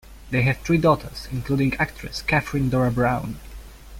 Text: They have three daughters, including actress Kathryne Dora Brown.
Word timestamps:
They 0.31 0.41
have 0.41 0.57
three 0.57 0.79
daughters, 0.79 1.27
including 1.31 1.75
actress 1.75 2.23
Kathryne 2.27 2.71
Dora 2.71 2.89
Brown. 2.89 3.37